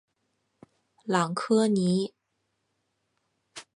[1.05, 2.11] 朗科尼。